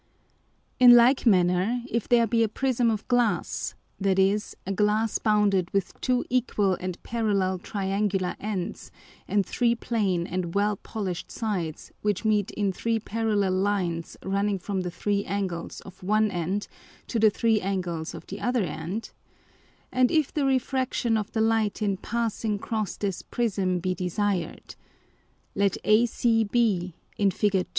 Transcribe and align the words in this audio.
In 0.79 0.95
like 0.95 1.27
manner, 1.27 1.83
if 1.87 2.09
there 2.09 2.25
be 2.25 2.41
a 2.41 2.49
Prism 2.49 2.89
of 2.89 3.07
Glass 3.07 3.75
(that 3.99 4.17
is, 4.17 4.57
a 4.65 4.71
Glass 4.71 5.19
bounded 5.19 5.69
with 5.75 5.93
two 6.01 6.25
Equal 6.27 6.73
and 6.79 6.97
Parallel 7.03 7.59
Triangular 7.59 8.35
ends, 8.39 8.89
and 9.27 9.45
three 9.45 9.75
plain 9.75 10.25
and 10.25 10.55
well 10.55 10.75
polished 10.77 11.29
Sides, 11.29 11.91
which 12.01 12.25
meet 12.25 12.49
in 12.49 12.73
three 12.73 12.97
Parallel 12.97 13.51
Lines 13.51 14.17
running 14.23 14.57
from 14.57 14.81
the 14.81 14.89
three 14.89 15.23
Angles 15.23 15.81
of 15.81 16.01
one 16.01 16.31
end 16.31 16.67
to 17.05 17.19
the 17.19 17.29
three 17.29 17.61
Angles 17.61 18.15
of 18.15 18.25
the 18.25 18.39
other 18.41 18.63
end) 18.63 19.11
and 19.91 20.09
if 20.09 20.33
the 20.33 20.45
Refraction 20.47 21.15
of 21.15 21.31
the 21.33 21.41
Light 21.41 21.79
in 21.83 21.95
passing 21.95 22.57
cross 22.57 22.97
this 22.97 23.21
Prism 23.21 23.77
be 23.77 23.93
desired: 23.93 24.73
Let 25.53 25.77
ACB 25.83 26.93
[in 27.19 27.29
_Fig. 27.29 27.67